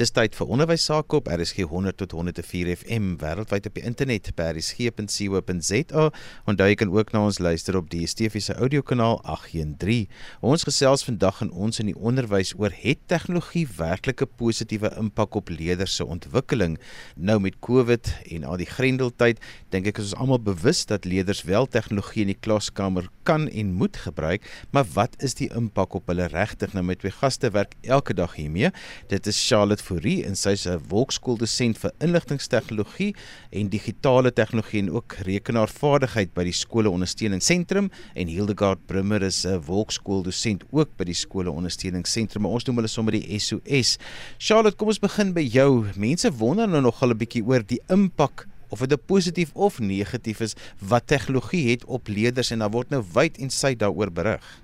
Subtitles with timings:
[0.00, 4.30] Dis tyd vir onderwys sake op RSG 100 tot 104 FM wêreldwyd op die internet
[4.32, 6.04] by rsg.co.za.
[6.48, 10.06] Onthou jy kan ook na ons luister op die DSTV se audiokanaal 813.
[10.40, 15.52] Ons gesels vandag in ons in die onderwys oor het tegnologie werklike positiewe impak op
[15.52, 16.78] leerders se ontwikkeling.
[17.20, 18.08] Nou met COVID
[18.38, 22.32] en al die grendeltyd, dink ek is ons almal bewus dat leerders wel tegnologie in
[22.32, 26.72] die klaskamer kan en moet gebruik, maar wat is die impak op hulle regtig?
[26.72, 28.72] Nou met twee gaste werk elke dag hiermee.
[29.12, 33.14] Dit is Charlotte Fourie en sy is 'n wolkskooldosent vir inligtingstegnologie
[33.50, 39.58] en digitale tegnologie en ook rekenaarvaardigheid by die skole ondersteuningsentrum en Hildegard Brummer is 'n
[39.66, 42.46] wolkskooldosent ook by die skole ondersteuningsentrum.
[42.46, 43.98] Ons noem hulle sommer die SOS.
[44.38, 45.86] Charlotte, kom ons begin by jou.
[45.96, 50.54] Mense wonder nou nog 'n bietjie oor die impak of dit positief of negatief is
[50.78, 54.60] wat tegnologie het op leerders en daar word nou wyd en suid daaroor berig.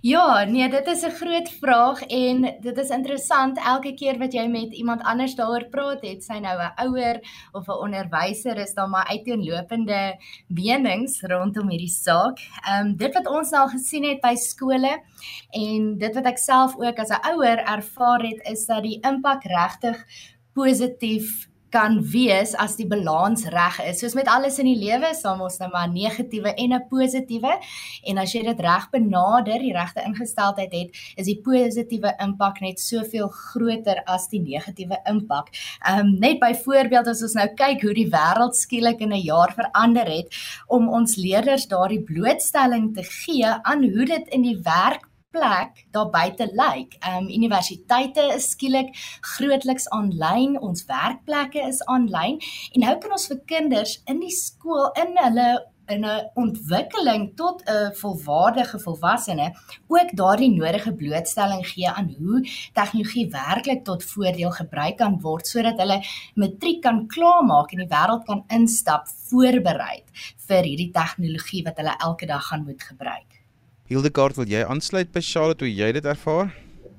[0.00, 4.46] Ja, nee, dit is 'n groot vraag en dit is interessant elke keer wat jy
[4.46, 7.20] met iemand anders daaroor praat, het sy nou 'n ouer
[7.52, 12.38] of 'n onderwyser is daar maar uiteenlopende menings rondom hierdie saak.
[12.68, 15.02] Ehm um, dit wat ons nou gesien het by skole
[15.50, 19.44] en dit wat ek self ook as 'n ouer ervaar het is dat die impak
[19.44, 20.06] regtig
[20.52, 24.00] positief kan wees as die balans reg is.
[24.00, 27.58] Soos met alles in die lewe, saam ons nou maar negatiewe en 'n positiewe.
[28.04, 32.80] En as jy dit reg benader, die regte ingesteldheid het, is die positiewe impak net
[32.80, 35.48] soveel groter as die negatiewe impak.
[35.84, 39.52] Ehm um, net byvoorbeeld as ons nou kyk hoe die wêreld skielik in 'n jaar
[39.52, 40.28] verander het
[40.66, 46.10] om ons leerders daardie blootstelling te gee aan hoe dit in die werk plek daar
[46.10, 46.96] buite lyk.
[46.98, 52.38] Ehm um, universiteite is skielik grootliks aanlyn, ons werkplekke is aanlyn
[52.72, 55.50] en nou kan ons vir kinders in die skool in hulle
[55.88, 59.46] in 'n ontwikkeling tot 'n volwaardige volwassene
[59.86, 62.40] ook daardie nodige blootstelling gee aan hoe
[62.72, 65.98] tegnologie werklik tot voordeel gebruik kan word sodat hulle
[66.34, 69.96] matriek kan klaarmaak en die wêreld kan instap voorberei
[70.46, 73.37] vir hierdie tegnologie wat hulle elke dag gaan moet gebruik.
[73.88, 76.50] Hildegard, wil jy aansluit by Charlotte hoe jy dit ervaar?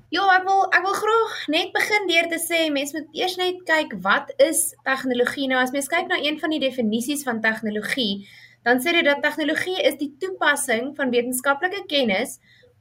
[0.09, 3.59] Ja, ek wil ek wil graag net begin deur te sê mense moet eers net
[3.67, 8.25] kyk wat is tegnologie nou as mens kyk na een van die definisies van tegnologie
[8.66, 12.39] dan sê dit dat tegnologie is die toepassing van wetenskaplike kennis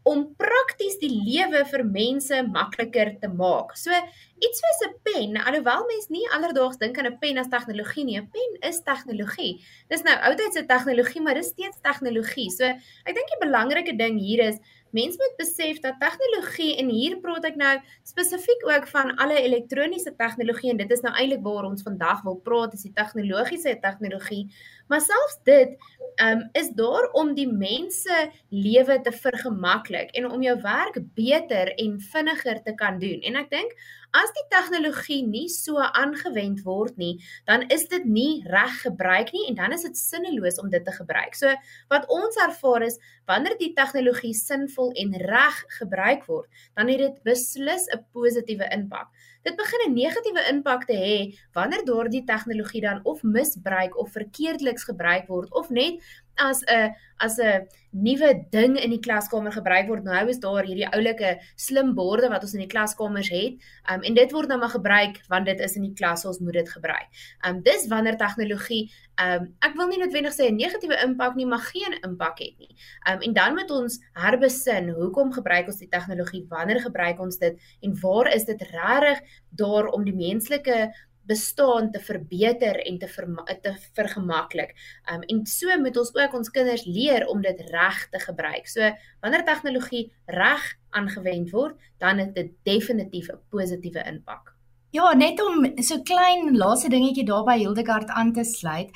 [0.09, 3.75] om prakties die lewe vir mense makliker te maak.
[3.77, 3.93] So
[4.41, 8.19] iets soos 'n pen, alhoewel mense nie alledaags dink aan 'n pen as tegnologie nie,
[8.19, 9.61] 'n pen is tegnologie.
[9.91, 12.51] Dis nou oudtydse tegnologie, maar dis steeds tegnologie.
[12.51, 14.59] So ek dink die belangrike ding hier is
[14.97, 17.75] Mense moet besef dat tegnologie en hier praat ek nou
[18.09, 22.41] spesifiek ook van alle elektroniese tegnologie en dit is nou eintlik waar ons vandag wil
[22.45, 24.47] praat, is die tegnologiese tegnologie.
[24.89, 25.77] Maar selfs dit
[26.25, 32.01] um, is daar om die mense lewe te vergemaklik en om jou werk beter en
[32.01, 33.21] vinniger te kan doen.
[33.29, 33.77] En ek dink
[34.17, 39.45] As die tegnologie nie so aangewend word nie, dan is dit nie reg gebruik nie
[39.51, 41.37] en dan is dit sinneloos om dit te gebruik.
[41.37, 41.53] So
[41.93, 42.97] wat ons ervaar is
[43.29, 49.13] wanneer die tegnologie sinvol en reg gebruik word, dan het dit beslis 'n positiewe impak.
[49.45, 54.85] Dit begin 'n negatiewe impak te hê wanneer daardie tegnologie dan of misbruik of verkeerdeliks
[54.85, 56.01] gebruik word of net
[56.39, 60.05] as 'n as 'n nuwe ding in die klaskamer gebruik word.
[60.05, 63.57] Nou is daar hierdie oulike slim borde wat ons in die klaskamers het.
[63.91, 66.61] Um en dit word nou maar gebruik want dit is in die klas, ons moet
[66.61, 67.09] dit gebruik.
[67.49, 68.91] Um dis wanneer tegnologie
[69.25, 72.77] um ek wil nie noodwendig sê 'n negatiewe impak nie, maar geen impak het nie.
[73.09, 76.47] Um en dan moet ons herbesin, hoekom gebruik ons die tegnologie?
[76.49, 80.93] Wanneer gebruik ons dit en waar is dit regtig daar om die menslike
[81.29, 83.29] bestaan te verbeter en te ver,
[83.63, 84.75] te vergemaklik.
[85.13, 88.69] Um en so moet ons ook ons kinders leer om dit reg te gebruik.
[88.69, 94.55] So wanneer tegnologie reg aangewend word, dan het dit definitief 'n positiewe impak.
[94.91, 98.91] Ja, net om so klein laaste dingetjie daarby Hildegard aan te sluit.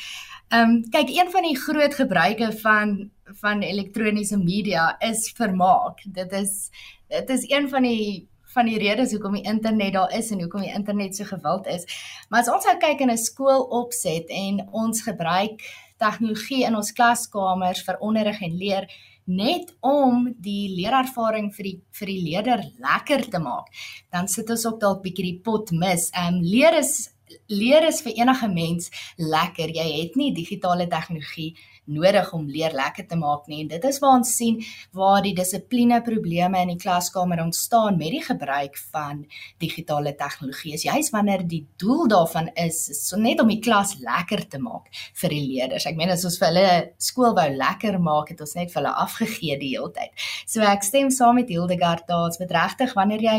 [0.49, 3.11] Ehm um, kyk, een van die groot gebruike van
[3.43, 6.01] van elektroniese media is vermaak.
[6.05, 6.71] Dit is
[7.09, 10.65] dit is een van die van die redes hoekom die internet daar is en hoekom
[10.65, 11.87] die internet so gewild is.
[12.29, 15.63] Maar as ons nou kyk in 'n skool opset en ons gebruik
[15.99, 18.89] tegnologie in ons klaskamers vir onderrig en leer
[19.25, 23.69] net om die leerervaring vir die vir die leerder lekker te maak,
[24.11, 26.11] dan sit ons ook dalk bietjie die pot mis.
[26.11, 27.11] Ehm um, leer is
[27.49, 29.71] leer is vir enige mens lekker.
[29.73, 31.55] Jy het nie digitale tegnologie
[31.91, 33.63] nodig om leer lekker te maak nie.
[33.65, 34.61] En dit is waar ons sien
[34.97, 39.25] waar die dissipline probleme in die klaskamer ontstaan met die gebruik van
[39.63, 40.77] digitale tegnologie.
[40.77, 44.63] Is juist wanneer die doel daarvan is, is so net om die klas lekker te
[44.63, 44.89] maak
[45.21, 45.89] vir die leerders.
[45.91, 48.97] Ek meen as ons vir hulle skool wou lekker maak, het ons net vir hulle
[49.07, 50.27] afgegee die hele tyd.
[50.47, 53.39] So ek stem saam met Hildegard daar, dit is regtig wanneer jy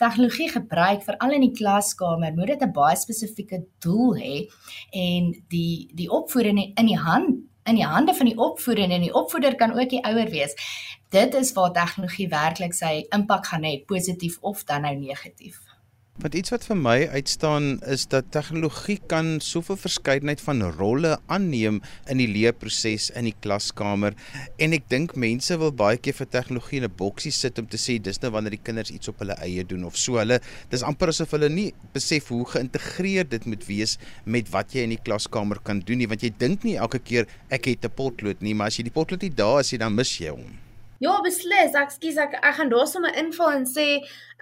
[0.00, 4.36] tegnologie gebruik veral in die klaskamer, moet dit 'n baie spesifieke doel hê
[4.92, 9.14] en die die opvoeding in die hand in die hande van die opvoeder en die
[9.14, 10.54] opvoeder kan ook die ouer wees.
[11.08, 15.58] Dit is waar tegnologie werklik sy impak gaan hê, positief of dan nou negatief.
[16.20, 21.78] Want iets wat vir my uitstaan is dat tegnologie kan soveel verskeidenheid van rolle aanneem
[22.12, 24.12] in die leerproses in die klaskamer.
[24.60, 27.80] En ek dink mense wil baie keer vir tegnologie in 'n boksie sit om te
[27.80, 29.84] sê dis nou wanneer die kinders iets op hulle eie doen.
[29.84, 34.50] Of so hulle dis amper asof hulle nie besef hoe geïntegreerd dit moet wees met
[34.52, 36.08] wat jy in die klaskamer kan doen nie.
[36.08, 38.98] Want jy dink nie elke keer ek het 'n potlood nie maar as jy die
[38.98, 40.69] potlood nie daar is jy dan mis jy hom.
[41.00, 41.72] Ja, beslis.
[41.80, 43.86] Ek skuis ek ek gaan daar sommer inval en sê,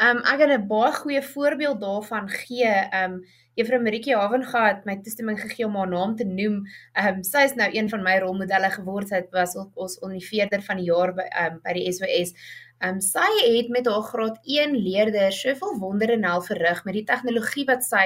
[0.03, 2.67] ehm um, ek het 'n baie goeie voorbeeld daarvan gee.
[2.67, 3.21] Ehm um,
[3.59, 6.57] Juffrou Maritjie Havenga het my toestemming gegee om haar naam te noem.
[6.95, 9.09] Ehm um, sy is nou een van my rolmodelle geword.
[9.09, 12.35] Sy was ons ondervierder van die jaar by ehm um, by die SOS.
[12.79, 16.95] Ehm um, sy het met haar graad 1 leerders soveel wondere en hel verrig met
[16.95, 18.05] die tegnologie wat sy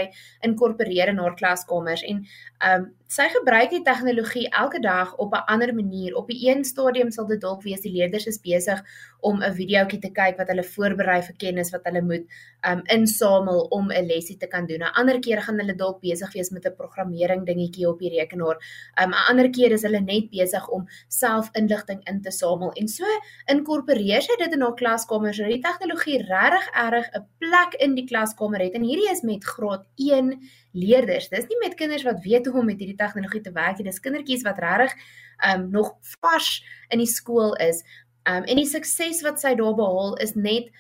[0.49, 5.45] inkorporeer in haar klaskamers en ehm um, sy gebruik die tegnologie elke dag op 'n
[5.55, 6.17] ander manier.
[6.17, 8.81] Op 'n een stadium sal dit dalk wees die leerders is besig
[9.21, 12.25] om 'n videoetjie te kyk wat hulle voorberei vir kennis wat hulle moet
[12.69, 14.81] um, insamel om 'n lesie te kan doen.
[14.81, 18.57] 'n Ander keer gaan hulle dalk besig wees met 'n programmering dingetjie op die rekenaar.
[18.95, 22.73] Ehm um, 'n ander keer is hulle net besig om self inligting in te samel
[22.73, 23.05] en so
[23.47, 28.07] inkorporeer sy dit in haar klaskamer sodat die tegnologie regtig erg 'n plek in die
[28.07, 30.41] klaskamer het en hierdie is met graad 1
[30.73, 31.29] leerders.
[31.29, 33.85] Dis nie met kinders wat weet hoe om met hierdie tegnologie te werk nie.
[33.85, 34.95] Dis kindertjies wat regtig
[35.55, 37.83] um nog vars in die skool is.
[38.29, 40.71] Um en die sukses wat sy daar behaal is net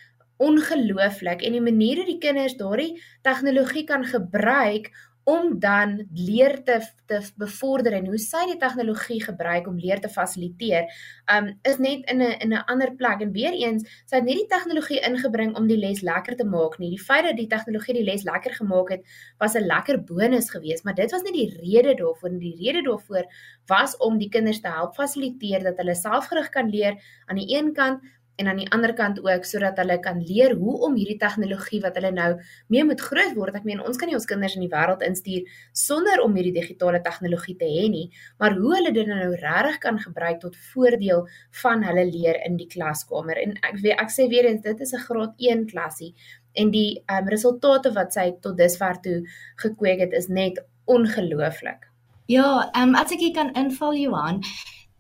[0.42, 4.90] ongelooflik en die manier hoe die kinders daardie tegnologie kan gebruik
[5.24, 10.08] om dan leer te te bevorder en hoe sy die tegnologie gebruik om leer te
[10.10, 10.88] fasiliteer,
[11.30, 14.34] um is net in 'n in 'n ander plek en weer eens, sy het nie
[14.34, 16.90] die tegnologie ingebring om die les lekker te maak nie.
[16.90, 19.02] Die feit dat die tegnologie die les lekker gemaak het,
[19.38, 22.40] was 'n lekker bonus geweest, maar dit was nie die rede daarvoor nie.
[22.50, 23.24] Die rede daarvoor
[23.66, 26.94] was om die kinders te help fasiliteer dat hulle selfgerig kan leer
[27.26, 28.00] aan die een kant
[28.36, 31.98] en aan die ander kant ook sodat hulle kan leer hoe om hierdie tegnologie wat
[31.98, 32.30] hulle nou
[32.72, 33.58] mee moet groot word.
[33.60, 37.02] Ek meen ons kan nie ons kinders in die wêreld instuur sonder om hierdie digitale
[37.04, 38.08] tegnologie te hê nie,
[38.40, 41.26] maar hoe hulle dit nou regtig kan gebruik tot voordeel
[41.62, 43.38] van hulle leer in die klaskamer.
[43.38, 46.14] En ek weet ek sê weer eens dit is 'n graad 1 klasie
[46.54, 49.22] en die um, resultate wat sy tot dusver toe
[49.62, 51.88] gekweek het is net ongelooflik.
[52.26, 54.42] Ja, ehm um, as ek hier kan inval Johan,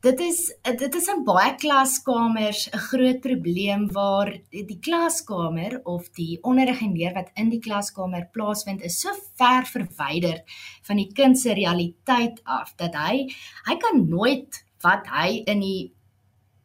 [0.02, 6.38] Dit is dit is in baie klaskamers 'n groot probleem waar die klaskamer of die
[6.42, 10.42] onderrig en leer wat in die klaskamer plaasvind is so ver verwyder
[10.82, 13.30] van die kind se realiteit af dat hy
[13.68, 15.92] hy kan nooit wat hy in die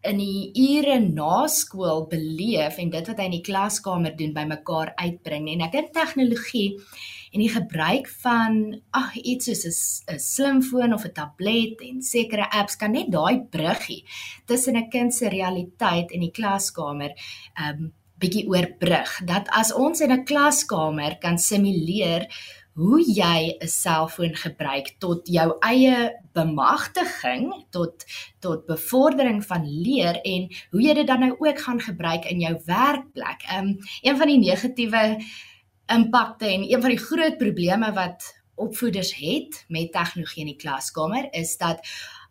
[0.01, 4.95] in die ure na skool beleef en dit wat hy in die klaskamer doen bymekaar
[4.97, 6.81] uitbring en ek dink tegnologie
[7.31, 12.75] en die gebruik van ag iets soos 'n slimfoon of 'n tablet en sekere apps
[12.75, 14.05] kan net daai bruggie
[14.45, 17.11] tussen 'n kind se realiteit en die klaskamer
[17.67, 22.27] um bietjie oorbrug dat as ons in 'n klaskamer kan simuleer
[22.77, 28.05] hoe jy 'n selfoon gebruik tot jou eie bemagtiging tot
[28.39, 32.55] tot bevordering van leer en hoe jy dit dan nou ook gaan gebruik in jou
[32.65, 33.41] werkplek.
[33.57, 35.17] Um een van die negatiewe
[35.93, 41.27] impakte en een van die groot probleme wat opvoeders het met tegnologie in die klaskamer
[41.31, 41.83] is dat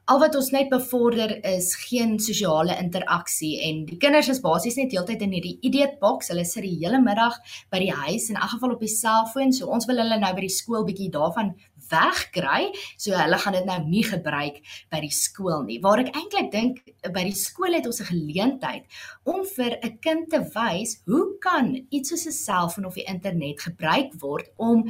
[0.07, 4.93] al wat ons net bevorder is geen sosiale interaksie en die kinders is basies net
[4.95, 6.31] heeltyd in hierdie idiot box.
[6.31, 7.41] Hulle sit die hele middag
[7.75, 9.55] by die huis in elk geval op die selfoon.
[9.57, 11.57] So ons wil hulle nou by die skool bietjie daarvan
[11.91, 12.73] wegkry.
[12.97, 14.63] So hulle gaan dit nou nie gebruik
[14.93, 15.81] by die skool nie.
[15.83, 16.83] Waar ek eintlik dink
[17.15, 18.85] by die skool het ons 'n geleentheid
[19.25, 23.61] om vir 'n kind te wys hoe kan iets soos 'n selfoon of die internet
[23.61, 24.85] gebruik word om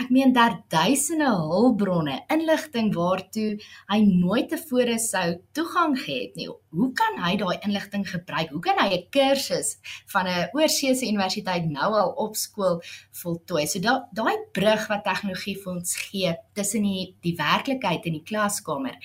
[0.00, 3.58] ek meen daar duisende hulpbronne, inligting waartoe
[3.90, 6.48] hy nooit tevore sou toegang gehad nie.
[6.70, 8.50] Hoe kan hy daai inligting gebruik?
[8.50, 9.78] Hoe kan hy 'n kursus
[10.12, 12.80] van 'n oorseese universiteit nou al op skool
[13.22, 13.66] voltooi?
[13.66, 18.96] So daai brug wat tegnologie vir ons gee tussen die die werklikheid in die klaskamer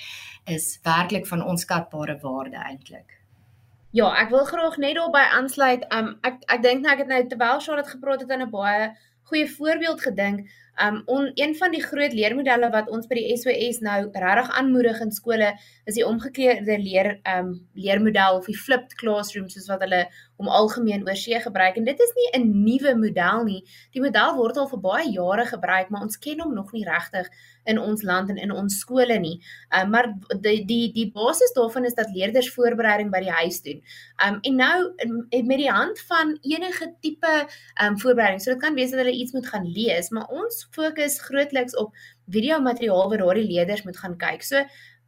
[0.45, 3.19] is werklik van onskatbare waarde eintlik.
[3.93, 5.85] Ja, ek wil graag net daarby aansluit.
[5.93, 8.91] Um ek ek dink nou ek het nou terwyl Charlotte gepraat het aan 'n baie
[9.29, 10.47] goeie voorbeeld gedink
[10.81, 15.01] Um on, een van die groot leermodelle wat ons by die SOS nou regtig aanmoedig
[15.05, 15.51] in skole
[15.85, 21.05] is die omgekeerde leer um leermodel of die flipped classroom soos wat hulle hom algemeen
[21.07, 23.63] oor see gebruik en dit is nie 'n nuwe model nie.
[23.93, 27.29] Die model word al vir baie jare gebruik, maar ons ken hom nog nie regtig
[27.65, 29.39] in ons land en in ons skole nie.
[29.71, 33.81] Um maar die die die basis daarvan is dat leerders voorbereiding by die huis doen.
[34.25, 34.93] Um en nou
[35.43, 37.47] met die hand van enige tipe
[37.83, 38.41] um voorbereiding.
[38.41, 41.93] So dit kan wees dat hulle iets moet gaan lees, maar ons fokus grootliks op
[42.27, 44.43] video materiaal waar daardie leerders moet gaan kyk.
[44.43, 44.63] So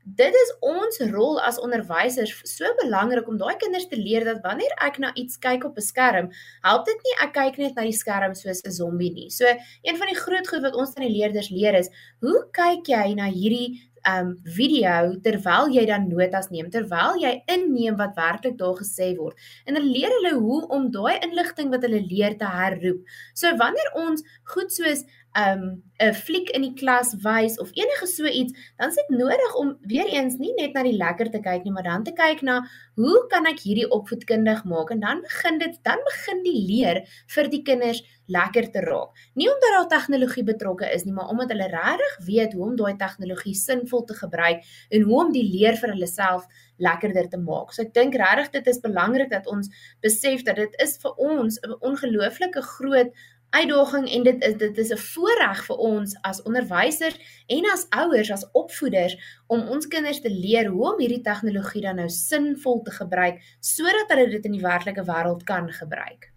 [0.06, 4.74] dit is ons rol as onderwysers so belangrik om daai kinders te leer dat wanneer
[4.86, 6.30] ek na iets kyk op 'n skerm,
[6.62, 9.30] help dit nie ek kyk net na die skerm soos 'n zombie nie.
[9.30, 9.46] So
[9.84, 11.90] een van die groot goed wat ons aan die leerders leer is,
[12.22, 17.98] hoe kyk jy na hierdie um video terwyl jy dan notas neem, terwyl jy inneem
[17.98, 19.38] wat werklik daar gesê word.
[19.66, 23.02] En dan leer hulle hoe om daai inligting wat hulle leer te herroep.
[23.34, 24.22] So wanneer ons
[24.54, 28.96] goed soos um 'n fliek in die klas wys of enige so iets, dan is
[28.96, 32.04] dit nodig om weer eens nie net na die lekker te kyk nie, maar dan
[32.04, 32.62] te kyk na
[32.96, 37.02] hoe kan ek hierdie opvoedkundig maak en dan begin dit dan begin die leer
[37.36, 39.16] vir die kinders lekker te raak.
[39.36, 42.96] Nie omdat daar tegnologie betrokke is nie, maar omdat hulle regtig weet hoe om daai
[43.00, 47.72] tegnologie sinvol te gebruik en hoe om die leer vir hulle self lekkerder te maak.
[47.72, 49.70] So ek dink regtig dit is belangrik dat ons
[50.04, 53.14] besef dat dit is vir ons 'n ongelooflike groot
[53.50, 58.32] uitdaging en dit is dit is 'n voorreg vir ons as onderwysers en as ouers
[58.32, 62.92] as opvoeders om ons kinders te leer hoe om hierdie tegnologie dan nou sinvol te
[62.92, 66.35] gebruik sodat hulle dit in die werklike wêreld kan gebruik.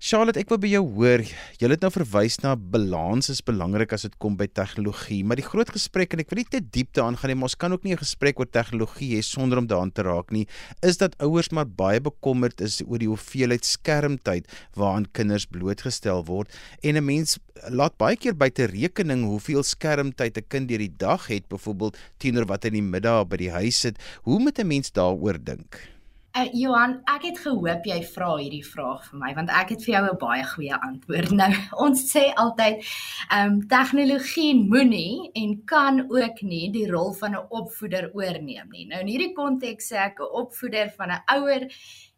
[0.00, 1.20] Charlotte, ek wil by jou hoor.
[1.60, 5.44] Jy het nou verwys na balans is belangrik as dit kom by tegnologie, maar die
[5.44, 7.84] groot gesprek en ek wil nie te diep daaraan gaan nie, maar ons kan ook
[7.84, 10.46] nie 'n gesprek oor tegnologie hê sonder om daaraan te raak nie.
[10.80, 16.48] Is dat ouers maar baie bekommerd is oor die hoeveelheid skermtyd waaraan kinders blootgestel word
[16.82, 17.38] en 'n mens
[17.68, 22.46] laat baie keer buite rekening hoeveel skermtyd 'n kind deur die dag het, byvoorbeeld teenoor
[22.46, 23.98] wat in die middag by die huis sit.
[24.24, 25.99] Hoe moet 'n mens daaroor dink?
[26.30, 29.94] Uh, Johan, ek het gehoop jy vra hierdie vraag vir my want ek het vir
[29.96, 31.32] jou 'n baie goeie antwoord.
[31.40, 31.48] Nou,
[31.86, 32.84] ons sê altyd,
[33.34, 38.86] ehm um, tegnologie moenie en kan ook nie die rol van 'n opvoeder oorneem nie.
[38.86, 41.66] Nou in hierdie konteks sê ek 'n opvoeder van 'n ouer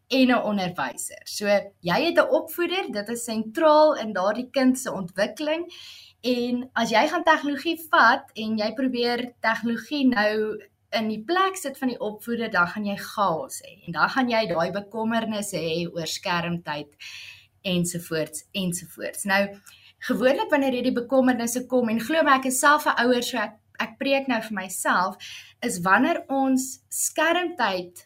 [0.09, 1.21] en 'n onderwyser.
[1.25, 1.47] So
[1.81, 5.65] jy het 'n opvoeder, dit is sentraal in daardie kind se ontwikkeling.
[6.21, 10.59] En as jy gaan tegnologie vat en jy probeer tegnologie nou
[10.97, 13.79] in die plek sit van die opvoeder, dan gaan jy chaos hê.
[13.87, 16.91] En dan gaan jy daai bekommernisse hê oor skermtyd
[17.63, 19.25] ensovoorts ensovoorts.
[19.29, 19.43] Nou
[20.07, 23.59] gewoonlik wanneer hierdie bekommernisse kom en glo my ek is self 'n ouer so ek
[23.79, 25.15] ek preek nou vir myself
[25.63, 28.05] is wanneer ons skermtyd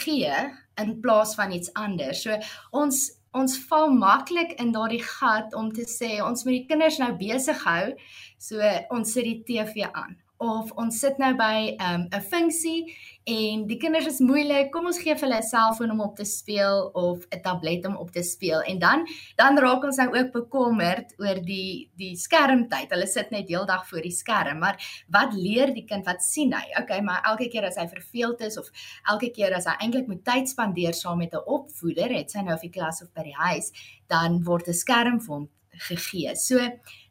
[0.00, 0.34] gee
[0.82, 2.22] in plaas van iets anders.
[2.22, 2.38] So
[2.72, 7.12] ons ons val maklik in daardie gat om te sê ons moet die kinders nou
[7.20, 7.92] besig hou.
[8.38, 12.92] So ons sit die TV aan of ons sit nou by 'n um, funksie
[13.24, 16.24] en die kinders is moeilik, kom ons gee vir hulle 'n selfoon om op te
[16.24, 20.32] speel of 'n tablet om op te speel en dan dan raak ons nou ook
[20.32, 22.90] bekommerd oor die die skermtyd.
[22.90, 24.76] Hulle sit net heeldag voor die skerm, maar
[25.08, 26.04] wat leer die kind?
[26.04, 26.82] Wat sien hy?
[26.82, 28.70] Okay, maar elke keer as hy verveeld is of
[29.08, 32.54] elke keer as hy eintlik moet tyd spandeer saam met 'n opvoeder, het sy nou
[32.54, 33.72] of die klas of by die huis,
[34.06, 35.48] dan word 'n skerm vir hom
[35.88, 36.34] gegee.
[36.36, 36.60] So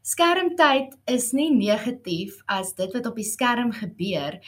[0.02, 4.40] skermtyd is nie negatief as dit wat op die skerm gebeur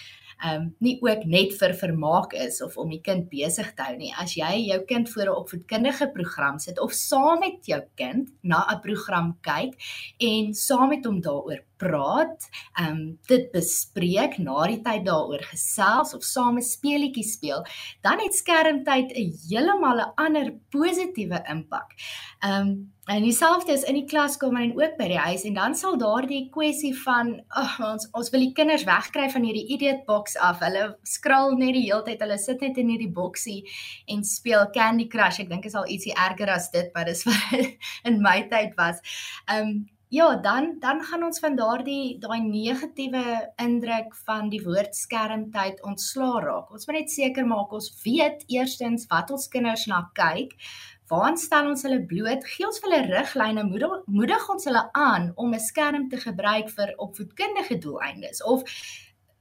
[0.46, 4.12] um nie ook net vir vermaak is of om die kind besig te hou nie.
[4.22, 8.64] As jy jou kind voor 'n opvoedkundige program sit of saam met jou kind na
[8.70, 9.74] 'n program kyk
[10.20, 12.48] en saam met hom daaroor praat,
[12.80, 17.64] um dit bespreek, na die tyd daaroor gesels of saam 'n speletjie speel,
[18.02, 21.92] dan het skermtyd 'n heeltemal 'n ander positiewe impak.
[22.44, 25.94] Um En dieselfde is in die klaskamer en ook by die huis en dan sal
[25.96, 30.60] daardie kwessie van oh, ons ons wil die kinders wegkry van hierdie idiot box af.
[30.60, 32.20] Hulle skraal net die hele tyd.
[32.20, 33.62] Hulle sit net in hierdie boksie
[34.12, 35.40] en speel Candy Crush.
[35.40, 37.56] Ek dink is al ietsie erger as dit, maar dis wat
[38.10, 39.00] in my tyd was.
[39.46, 43.24] Ehm um, ja, dan dan gaan ons van daardie daai negatiewe
[43.56, 46.70] indruk van die woord skermtyd ontslaa raak.
[46.72, 50.56] Ons moet net seker maak ons weet eerstens wat ons kinders na kyk
[51.08, 52.42] Waar stel ons hulle bloot?
[52.44, 56.92] Gee ons hulle riglyne, moedig, moedig ons hulle aan om 'n skerm te gebruik vir
[56.96, 58.60] opvoedkundige doeleindes of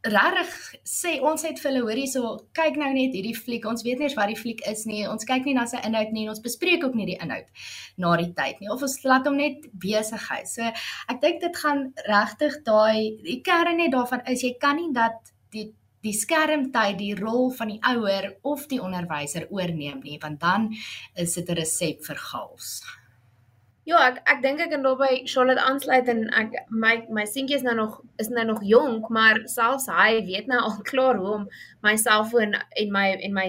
[0.06, 0.51] regtig
[0.88, 3.66] sê ons het vir hulle hoorie so kyk nou net hierdie fliek.
[3.66, 5.08] Ons weet nie eens wat die fliek is nie.
[5.10, 6.27] Ons kyk nie na sy inhoud nie.
[6.30, 7.48] Ons bespreek ook nie die inhoud
[7.98, 8.70] na die tyd nie.
[8.74, 10.44] Of ons laat hom net besig hou.
[10.46, 10.70] So
[11.10, 15.34] ek dink dit gaan regtig daai die kern net daarvan is jy kan nie dat
[15.51, 15.72] die
[16.06, 20.70] die skermtyd die rol van die ouer of die onderwyser oorneem nie want dan
[21.16, 22.84] is dit 'n resep vir chaos.
[23.88, 27.63] Ja, ek ek dink ek kan daarbey Charlotte aansluit en ek my my seentjie is
[27.63, 31.46] nou nog is nou nog jonk, maar selfs hy weet nou al klaar hoe om
[31.88, 33.48] my selfoon en my en my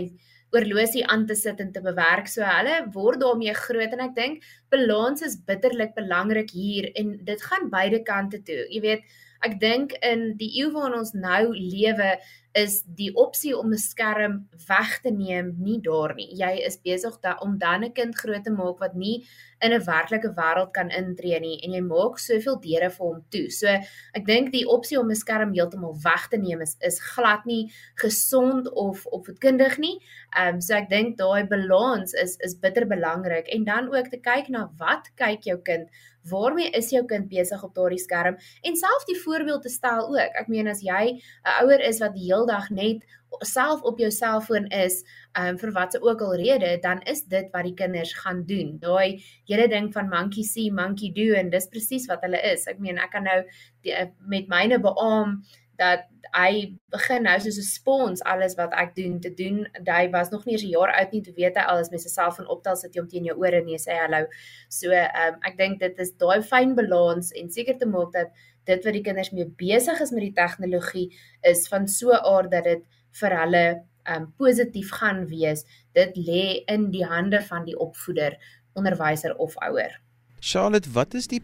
[0.54, 2.30] oorlosie aan te sit en te bewerk.
[2.30, 7.42] So hulle word daarmee groot en ek dink balans is bitterlik belangrik hier en dit
[7.50, 8.62] gaan beide kante toe.
[8.70, 12.14] Jy weet, ek dink in die eeu waarin ons nou lewe
[12.58, 14.34] is die opsie om 'n skerm
[14.68, 16.28] weg te neem nie daar nie.
[16.34, 19.24] Jy is besig da om dan 'n kind groot te maak wat nie
[19.60, 23.50] in 'n werklike wêreld kan intree nie en jy maak soveel deure vir hom toe.
[23.50, 27.46] So ek dink die opsie om 'n skerm heeltemal weg te neem is is glad
[27.46, 29.98] nie gesond of opvoedkundig nie.
[30.36, 34.20] Ehm um, so ek dink daai balans is is bitter belangrik en dan ook te
[34.20, 35.88] kyk na wat kyk jou kind
[36.30, 40.34] waarmee is jou kind besig op daardie skerm en self die voorbeeld te stel ook.
[40.40, 43.04] Ek meen as jy 'n ouer is wat die heeldag net
[43.44, 45.02] self op jou selfoon is,
[45.36, 48.44] ehm um, vir wat se ook al rede, dan is dit wat die kinders gaan
[48.46, 48.78] doen.
[48.80, 52.66] Daai hele ding van monkey see, monkey do en dis presies wat hulle is.
[52.66, 53.42] Ek meen ek kan nou
[53.84, 53.94] die,
[54.26, 55.42] met myne beamoen
[55.78, 59.66] dat hy begin nou soos 'n spons alles wat ek doen te doen.
[59.86, 62.08] Hy was nog nie eens 'n jaar oud nie, toe weet hy alles met sy
[62.08, 64.26] selfoon optel sit jy om teen jou ore nee sê hallo.
[64.68, 68.28] So ehm um, ek dink dit is daai fyn balans en seker te maak dat
[68.68, 71.08] dit wat die kinders mee besig is met die tegnologie
[71.48, 72.82] is van so 'n aard dat dit
[73.20, 73.64] vir hulle
[74.12, 75.64] um, positief gaan wees.
[75.92, 78.36] Dit lê in die hande van die opvoeder,
[78.74, 80.00] onderwyser of ouer.
[80.40, 81.42] Charlotte, wat is die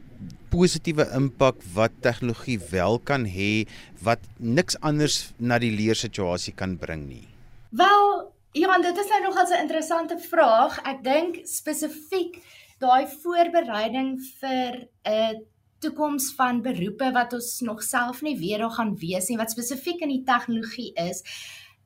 [0.51, 3.67] positiewe impak wat tegnologie wel kan hê
[4.07, 7.27] wat niks anders na die leersituasie kan bring nie?
[7.71, 10.79] Wel, Johan, dit is nou nogal 'n interessante vraag.
[10.87, 12.39] Ek dink spesifiek
[12.79, 15.43] daai voorbereiding vir 'n
[15.85, 20.03] toekoms van beroepe wat ons nog self nie weet hoe gaan wees nie, wat spesifiek
[20.05, 21.23] in die tegnologie is,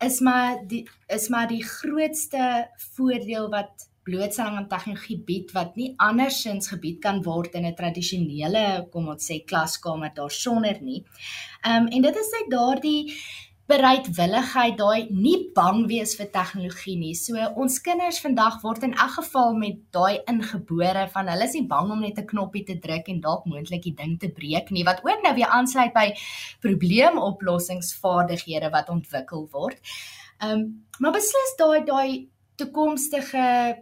[0.05, 5.91] is maar die is maar die grootste voordeel wat blootstelling aan tegnologie bied wat nie
[6.01, 11.05] andersins gebied kan word in 'n tradisionele kom ons sê klaskamer daarsonder nie.
[11.65, 13.03] Ehm um, en dit is net daardie
[13.69, 17.15] bereidwilligheid, daai nie bang wees vir tegnologie nie.
[17.19, 21.67] So ons kinders vandag word in elk geval met daai ingebore van hulle is nie
[21.69, 24.85] bang om net 'n knoppie te druk en dalk moontlik die ding te breek nie.
[24.85, 26.15] Wat ook nou weer aansluit by
[26.61, 29.81] probleemoplossingsvaardighede wat ontwikkel word.
[30.41, 33.77] Ehm um, maar beslis daai daai toekomstige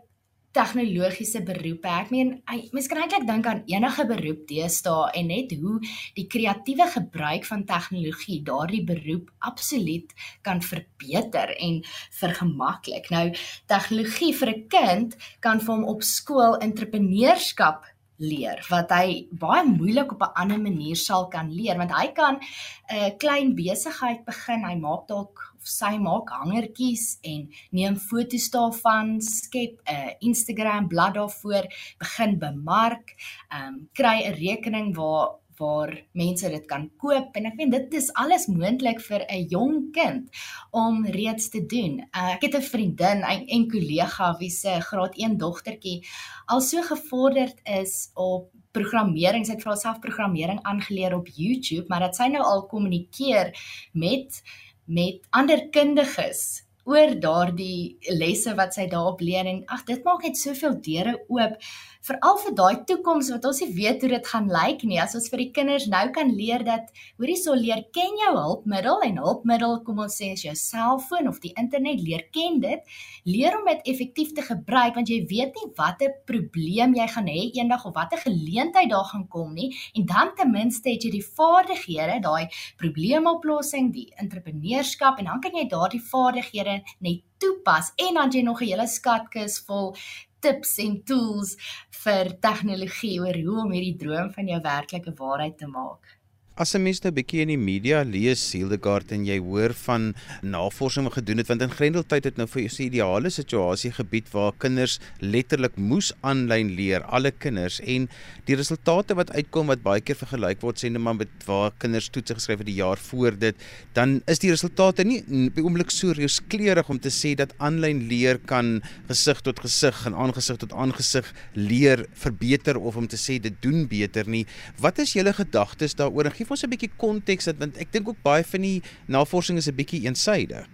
[0.57, 1.91] tegnologiese beroepe.
[1.91, 2.33] Ek meen,
[2.75, 5.77] mens kan eintlik dink aan enige beroep deesdae en net hoe
[6.17, 10.15] die kreatiewe gebruik van tegnologie daardie beroep absoluut
[10.47, 11.83] kan verbeter en
[12.21, 13.11] vergemaklik.
[13.15, 13.27] Nou,
[13.69, 17.85] tegnologie vir 'n kind kan vir hom op skool entrepreneurskap
[18.19, 22.35] leer wat hy baie moeilik op 'n ander manier sal kan leer want hy kan
[22.37, 29.21] 'n uh, klein besigheid begin hy maak dalk sy maak hangertjies en neem foto's daarvan
[29.21, 31.65] skep 'n uh, Instagram bladsy daarvoor
[31.99, 33.17] begin bemark
[33.53, 38.11] um, kry 'n rekening waar waar mense dit kan koop en ek weet dit is
[38.23, 40.29] alles moontlik vir 'n jong kind
[40.71, 42.05] om reeds te doen.
[42.13, 46.05] Uh, ek het 'n vriendin en 'n kollega wie se graad 1 dogtertjie
[46.47, 49.47] al so gevorderd is op programmering.
[49.47, 53.55] Sy het vir haarself programmering aangeleer op YouTube, maar dat sy nou al kommunikeer
[53.93, 54.43] met
[54.87, 60.39] met ander kundiges oor daardie lesse wat sy daarop leer en ag dit maak net
[60.39, 61.59] soveel deure oop
[62.07, 64.99] veral vir daai toekoms wat ons nie weet hoe dit gaan lyk nie.
[65.03, 69.03] As ons vir die kinders nou kan leer dat hoorie sou leer ken jou hulpmiddel
[69.09, 72.95] en hulpmiddel kom ons sê is jou selfoon of die internet leer ken dit
[73.27, 77.49] leer om dit effektief te gebruik want jy weet nie watter probleem jy gaan hê
[77.49, 81.27] eendag of watter geleentheid daar gaan kom nie en dan ten minste het jy die
[81.27, 82.47] vaardighede daai
[82.79, 88.63] probleemoplossing die entrepreneurskap en dan kan jy daardie vaardighede net toepas en dan jy nog
[88.63, 89.95] 'n hele skatkis vol
[90.41, 91.57] tips en tools
[92.05, 96.16] vir tegnologie oor hoe om hierdie droom van jou werklike waarheid te maak.
[96.57, 101.05] As 'n mens nou bietjie in die media lees Hildegard en jy hoor van navorsing
[101.05, 104.53] wat gedoen het want in Grendeltyd het nou vir jou 'n ideale situasie gebied waar
[104.57, 108.09] kinders letterlik moes aanlyn leer, alle kinders en
[108.47, 112.09] die resultate wat uitkom wat baie keer vergelyk word sê net maar met waar kinders
[112.09, 113.55] toetse geskryf het die jaar voor dit,
[113.93, 118.09] dan is die resultate nie op die oomblik so reuskleurig om te sê dat aanlyn
[118.09, 123.39] leer kan gesig tot gesig en aangesig tot aangesig leer verbeter of om te sê
[123.39, 124.47] dit doen beter nie.
[124.81, 126.33] Wat is julle gedagtes daaroor?
[126.37, 129.69] gee vir ons 'n bietjie konteks want ek dink ook baie van die navorsing is
[129.69, 130.67] 'n bietjie eensydig.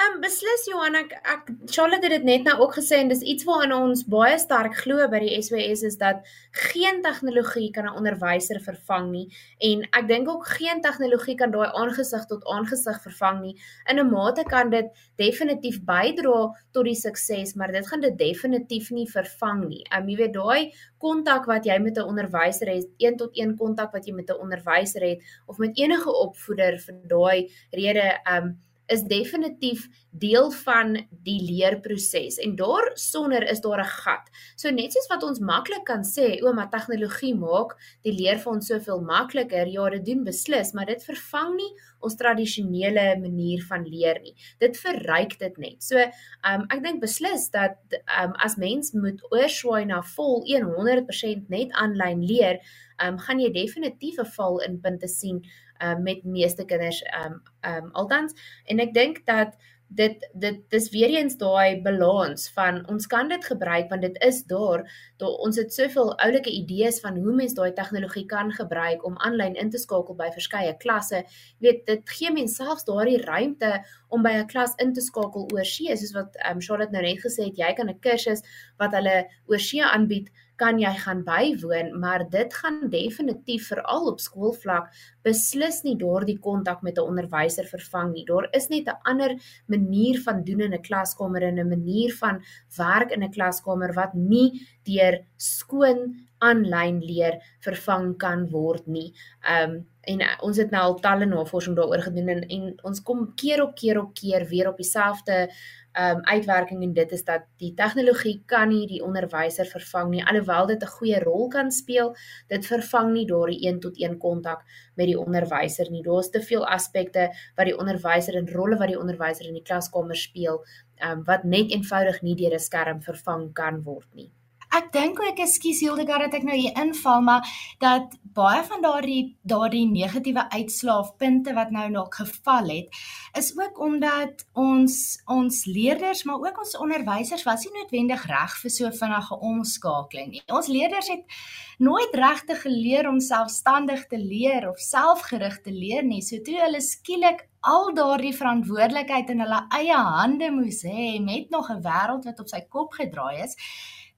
[0.00, 3.20] Ehm um, beslis Johan ek ek Charlotte het dit net nou ook gesê en dis
[3.32, 6.22] iets waarna ons baie sterk glo by die SWS is dat
[6.56, 9.26] geen tegnologie kan 'n onderwyser vervang nie
[9.68, 13.54] en ek dink ook geen tegnologie kan daai aangesig tot aangesig vervang nie.
[13.90, 18.90] In 'n mate kan dit definitief bydra tot die sukses, maar dit gaan dit definitief
[18.90, 19.84] nie vervang nie.
[19.92, 23.56] Ehm um, jy weet daai kontak wat jy met 'n onderwyser het, een tot een
[23.56, 28.44] kontak wat jy met 'n onderwyser het of met enige opvoeder vir daai rede ehm
[28.44, 34.30] um, is definitief deel van die leerproses en daar sonder is daar 'n gat.
[34.56, 38.52] So net soos wat ons maklik kan sê, o, maar tegnologie maak die leer vir
[38.52, 39.66] ons soveel makliker.
[39.66, 44.34] Ja, dit doen beslis, maar dit vervang nie ons tradisionele manier van leer nie.
[44.58, 45.82] Dit verryk dit net.
[45.82, 47.76] So, um, ek dink beslis dat
[48.22, 52.60] um, as mens moet oorswaai na vol 100% net aanlyn leer,
[53.04, 55.42] um, gaan jy definitief 'n val in punte sien
[55.82, 58.34] um, met meeste kinders um um altans.
[58.64, 59.56] En ek dink dat
[59.90, 64.44] dit dit dis weer eens daai balans van ons kan dit gebruik want dit is
[64.52, 64.84] daar
[65.18, 69.58] daar ons het soveel oulike idees van hoe mens daai tegnologie kan gebruik om aanlyn
[69.58, 71.24] in te skakel by verskeie klasse.
[71.58, 73.72] Jy weet dit gee mens selfs daardie ruimte
[74.08, 77.24] om by 'n klas in te skakel oor see soos wat um, Charlotte nou net
[77.26, 78.46] gesê het jy kan 'n kursus
[78.78, 84.20] wat hulle oor see aanbied kan jy gaan bywoon, maar dit gaan definitief veral op
[84.20, 84.90] skoolvlak
[85.26, 88.24] beslis nie daardie kontak met 'n onderwyser vervang nie.
[88.24, 92.42] Daar is net 'n ander manier van doen in 'n klaskamer en 'n manier van
[92.76, 99.12] werk in 'n klaskamer wat nie deur skoon aanlyn leer vervang kan word nie.
[99.48, 103.26] Um en uh, ons het nou al talle navorsing daaroor gedoen en, en ons kom
[103.36, 105.50] keer op keer op keer weer op dieselfde
[105.98, 110.66] um uitwerking en dit is dat die tegnologie kan nie die onderwyser vervang nie alhoewel
[110.66, 112.14] dit 'n goeie rol kan speel
[112.48, 114.62] dit vervang nie daardie een tot een kontak
[114.94, 116.02] met die onderwyser nie.
[116.02, 120.16] Daar's te veel aspekte wat die onderwyser en rolle wat die onderwyser in die klaskamer
[120.16, 120.64] speel
[121.10, 124.30] um wat net eenvoudig nie deur 'n skerm vervang kan word nie
[124.70, 127.46] Ek dink ook ekskuus Hildegard dat ek nou hier inval, maar
[127.82, 133.00] dat baie van daardie daardie negatiewe uitslaafpunte wat nou nog geval het,
[133.38, 134.94] is ook omdat ons
[135.26, 140.44] ons leerders, maar ook ons onderwysers was nie noodwendig reg vir so vinnige omskakeling nie.
[140.46, 141.40] Ons leerders het
[141.82, 146.22] nooit regtig geleer om selfstandig te leer of selfgerig te leer nie.
[146.22, 151.70] So toe hulle skielik al daardie verantwoordelikheid in hulle eie hande moes hê met nog
[151.70, 153.56] 'n wêreld wat op sy kop gedraai is,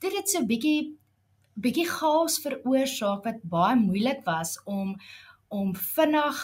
[0.03, 0.99] dit het so bietjie
[1.63, 4.97] bietjie chaos veroorsaak wat baie moeilik was om
[5.53, 6.39] om vinnig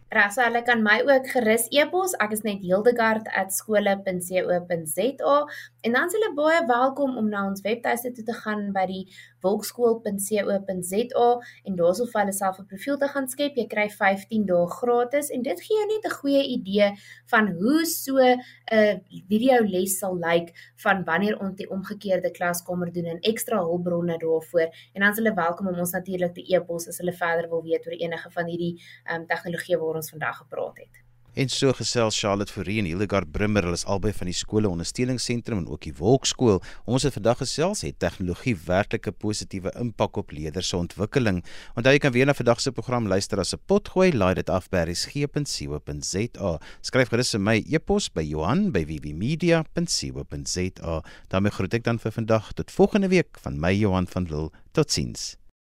[0.07, 2.13] Rasa, hulle kan my ook gerus e-pos.
[2.23, 5.35] Ek is net hildegard@skole.co.za
[5.83, 9.03] en dan is hulle baie welkom om na ons webtuiste toe te gaan by die
[9.45, 11.27] wolkskool.co.za
[11.63, 13.55] en daarsof hulle self 'n profiel te gaan skep.
[13.55, 16.91] Jy kry 15 dae gratis en dit gee jou net 'n goeie idee
[17.31, 23.05] van hoe so 'n video les sal lyk van wanneer ons die omgekeerde klaskamer doen
[23.05, 24.69] en ekstra hulpbronne daarvoor.
[24.93, 27.87] En dan is hulle welkom om ons natuurlik te e-pos as hulle verder wil weet
[27.87, 31.06] oor enige van hierdie um, tegnologie waaroor ons vandag gepraat het.
[31.37, 35.59] En so gesels Charlotte Fourie en Hildegard Brimmer, hulle is albei van die skole ondersteuningsentrum
[35.59, 36.63] en ook die Wolkskool.
[36.89, 41.43] Ons het vandag gesels het tegnologie werklik 'n positiewe impak op leerders se ontwikkeling.
[41.75, 44.69] Onthou jy kan weer na vandag se program luister as 'n potgooi, laai dit af
[44.69, 46.59] by resgep.co.za.
[46.81, 51.03] Skryf gerus vir my e-pos by Johan by vvmedia.co.za.
[51.27, 54.49] daarmee groet ek dan vir vandag tot volgende week van my Johan van Lille.
[54.71, 55.37] Totsiens.